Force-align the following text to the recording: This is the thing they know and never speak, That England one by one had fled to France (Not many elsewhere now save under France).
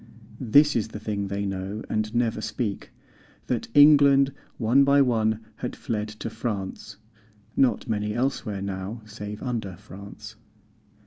This 0.39 0.75
is 0.75 0.87
the 0.87 0.99
thing 0.99 1.27
they 1.27 1.45
know 1.45 1.83
and 1.87 2.15
never 2.15 2.41
speak, 2.41 2.91
That 3.45 3.67
England 3.75 4.33
one 4.57 4.83
by 4.83 4.99
one 5.03 5.41
had 5.57 5.75
fled 5.75 6.07
to 6.07 6.29
France 6.31 6.97
(Not 7.55 7.87
many 7.87 8.15
elsewhere 8.15 8.63
now 8.63 9.03
save 9.05 9.43
under 9.43 9.75
France). 9.75 10.37